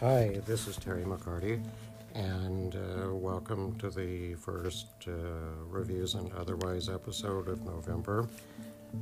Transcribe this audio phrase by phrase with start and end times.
[0.00, 1.64] Hi, this is Terry McCarty,
[2.14, 5.12] and uh, welcome to the first uh,
[5.70, 8.28] reviews and otherwise episode of November.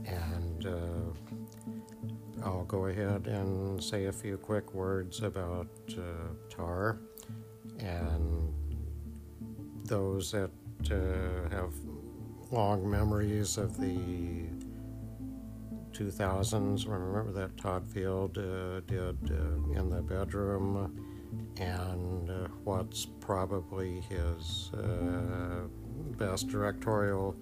[0.06, 5.66] And uh, I'll go ahead and say a few quick words about
[5.98, 6.02] uh,
[6.48, 7.00] TAR
[7.80, 8.54] and
[9.84, 10.52] those that
[10.92, 11.74] uh, have
[12.52, 14.44] long memories of the
[15.94, 16.88] 2000s.
[16.88, 21.00] Remember that Todd Field uh, did uh, in the bedroom,
[21.58, 25.68] and uh, what's probably his uh,
[26.18, 27.36] best directorial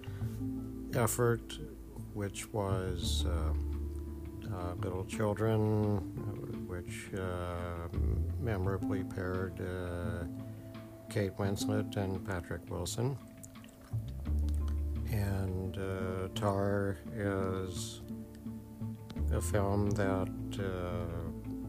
[0.94, 1.58] effort,
[2.12, 5.96] which was uh, uh, Little Children,
[6.68, 7.10] which
[8.38, 9.56] memorably paired
[11.08, 13.16] Kate Winslet and Patrick Wilson.
[15.10, 15.78] And
[16.34, 18.01] Tar is
[19.32, 20.28] a film that
[20.58, 21.62] uh,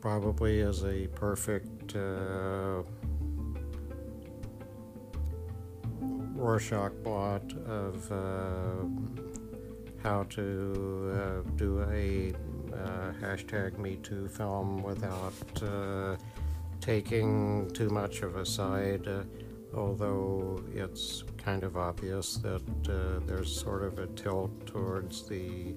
[0.00, 2.82] probably is a perfect uh,
[6.34, 8.86] Rorschach blot of uh,
[10.02, 12.32] how to uh, do a
[12.72, 16.16] uh, hashtag Me Too film without uh,
[16.80, 19.08] taking too much of a side
[19.74, 25.76] although it's kind of obvious that uh, there's sort of a tilt towards the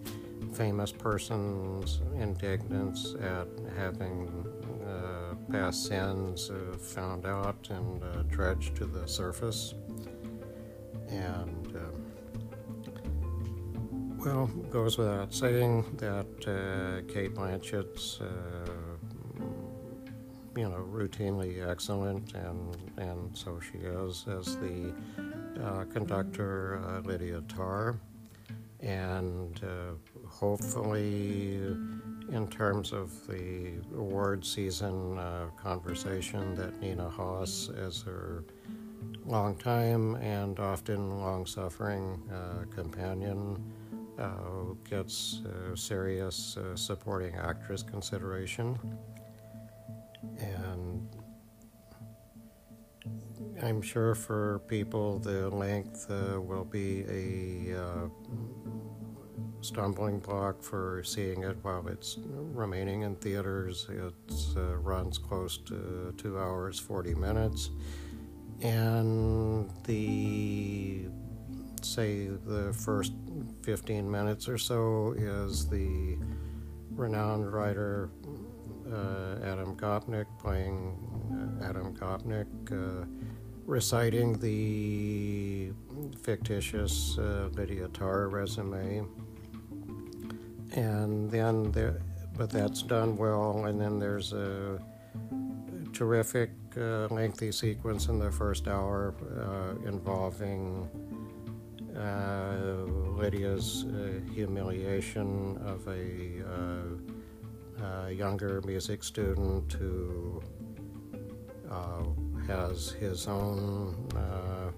[0.51, 4.27] famous person's indignance at having
[4.87, 9.75] uh, past sins uh, found out and uh, dredged to the surface.
[11.07, 12.11] And, um,
[14.17, 18.19] well, goes without saying that uh, Cate Blanchett's
[20.57, 24.93] you know, routinely excellent, and, and so she is as the
[25.63, 27.99] uh, conductor, uh, Lydia Tár.
[28.81, 29.95] And uh,
[30.27, 31.55] hopefully,
[32.31, 38.45] in terms of the award season uh, conversation, that Nina Hoss, as her
[39.25, 43.61] long time and often long suffering uh, companion,
[44.89, 45.41] gets
[45.75, 48.77] serious supporting actress consideration.
[50.37, 51.07] And
[53.61, 58.07] I'm sure for people the length uh, will be a uh,
[59.61, 62.17] stumbling block for seeing it while it's
[62.53, 63.87] remaining in theaters.
[63.89, 67.71] It uh, runs close to two hours, 40 minutes.
[68.61, 71.07] And the,
[71.81, 73.13] say, the first
[73.63, 76.17] 15 minutes or so is the
[76.91, 78.09] renowned writer
[78.91, 80.97] uh, Adam Gopnik playing
[81.61, 83.05] uh, Adam Gopnik, uh,
[83.69, 85.71] reciting the
[86.23, 89.05] fictitious Lydia Tár resume.
[90.73, 92.01] And then there,
[92.37, 94.79] but that's done well, and then there's a
[95.93, 100.87] terrific uh, lengthy sequence in the first hour uh, involving
[101.97, 102.85] uh,
[103.17, 103.85] Lydia's
[104.33, 106.43] humiliation of a
[107.81, 110.41] a younger music student who
[112.49, 114.71] has his own uh,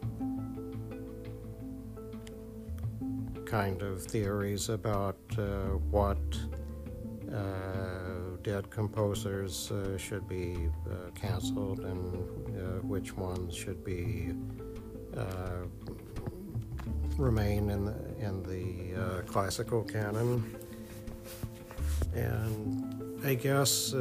[3.46, 5.44] kind of theories about uh,
[5.90, 6.20] what
[7.34, 12.04] uh, dead composers uh, should be uh, canceled and
[12.84, 14.34] which ones should be
[17.18, 20.58] remain in the, in the classical canon.
[22.14, 23.94] And I guess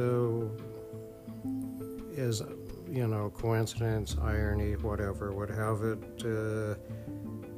[2.13, 2.41] is
[2.91, 6.25] you know coincidence, irony, whatever would have it.
[6.25, 6.75] Uh,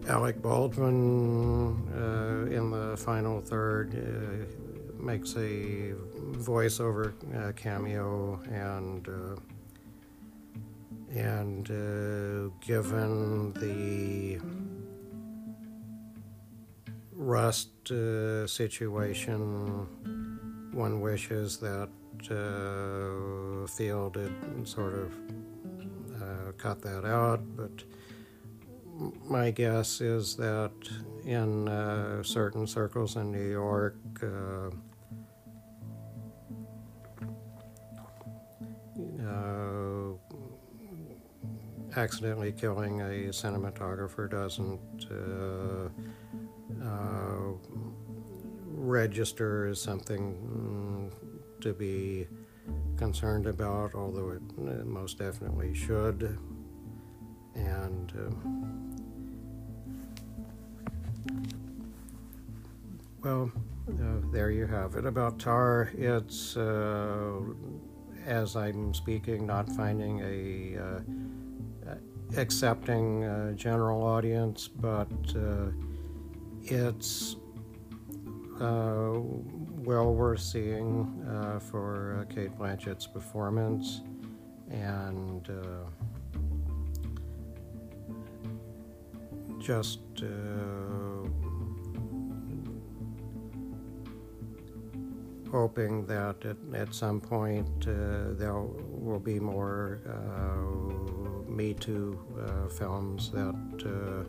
[0.08, 5.94] Alec Baldwin uh, in the final third uh, makes a
[6.34, 9.36] voiceover uh, cameo, and uh,
[11.18, 11.66] and
[12.62, 14.40] given the
[17.12, 17.88] rust
[18.50, 19.88] situation
[20.74, 21.90] one wishes that
[22.32, 25.14] uh, Field had sort of
[26.22, 27.84] uh, cut that out, but
[29.30, 30.72] my guess is that
[31.26, 34.70] in uh, certain circles in New York, uh,
[39.26, 40.14] uh,
[41.96, 44.80] accidentally killing a cinematographer doesn't
[46.84, 47.54] uh,
[48.76, 51.23] register as something mm,
[51.64, 52.28] to be
[52.98, 56.38] concerned about, although it most definitely should.
[57.56, 58.32] And uh,
[63.24, 63.52] well,
[63.90, 65.06] uh, there you have it.
[65.06, 67.40] About Tar, it's, uh,
[68.26, 71.00] as I'm speaking, not finding a uh,
[72.38, 75.68] accepting uh, general audience, but uh,
[76.64, 77.36] it's
[79.86, 84.02] well worth seeing for Cate Blanchett's performance.
[84.70, 85.48] And
[89.60, 90.00] just
[95.54, 102.68] hoping that at, at some point uh, there will be more uh, Me Too uh,
[102.70, 103.54] films that,
[103.86, 104.24] uh,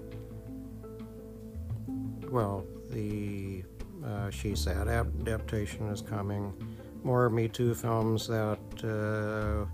[2.31, 3.65] well, the
[4.05, 6.53] uh, She Said adaptation is coming.
[7.03, 9.67] More Me Too films that, uh,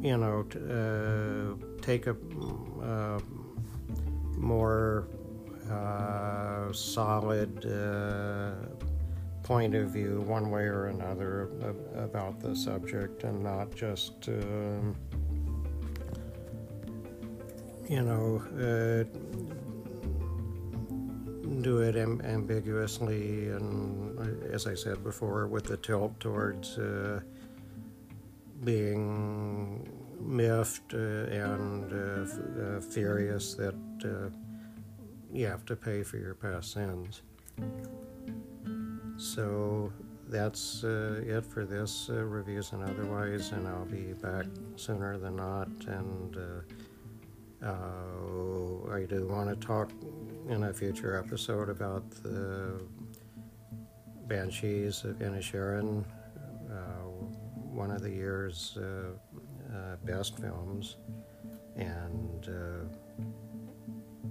[0.00, 0.58] you know, t-
[1.82, 2.16] take a
[4.36, 5.08] more
[6.72, 7.64] solid
[9.42, 11.50] point of view, one way or another,
[11.96, 14.94] about the subject, and not just, um,
[17.88, 19.04] you know, uh,
[21.62, 27.20] do it am- ambiguously and, uh, as I said before, with the tilt towards uh,
[28.64, 29.88] being
[30.20, 33.74] miffed uh, and uh, f- uh, furious that
[35.32, 37.22] you have to pay for your past sins.
[39.16, 39.92] So
[40.28, 44.46] that's it for this reviews and otherwise, and I'll be back
[44.76, 45.68] sooner than not.
[45.86, 49.90] And uh, uh I do want to talk
[50.50, 52.80] in a future episode about the
[54.26, 56.04] Banshees of Inisherin,
[56.70, 56.74] uh,
[57.72, 60.96] one of the year's uh, best films.
[61.76, 62.48] And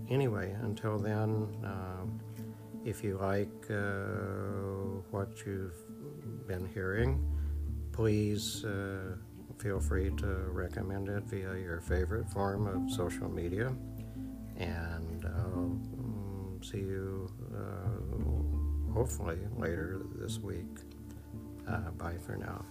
[0.09, 1.47] anyway, until then.
[1.63, 2.19] Um,
[2.85, 7.23] if you like uh, what you've been hearing,
[7.91, 9.15] please uh,
[9.57, 13.73] feel free to recommend it via your favorite form of social media.
[14.57, 15.79] And I'll
[16.61, 20.65] see you uh, hopefully later this week.
[21.67, 22.65] Uh, bye for now.